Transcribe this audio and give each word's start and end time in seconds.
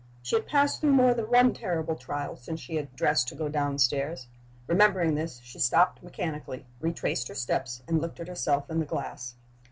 She 0.23 0.35
had 0.35 0.47
passed 0.47 0.81
through 0.81 0.93
more 0.93 1.13
than 1.13 1.25
one 1.29 1.53
terrible 1.53 1.95
trial 1.95 2.35
since 2.35 2.59
she 2.59 2.73
had 2.77 2.95
dressed 2.95 3.27
to 3.27 3.35
go 3.35 3.49
downstairs. 3.49 4.25
Remembering 4.65 5.13
this, 5.13 5.37
she 5.43 5.59
stopped 5.59 6.01
mechanically, 6.01 6.65
retraced 6.79 7.27
her 7.27 7.35
steps, 7.35 7.83
and 7.87 8.01
looked 8.01 8.19
at 8.19 8.27
herself 8.27 8.71
in 8.71 8.79
the 8.79 8.85
glass. 8.87 9.35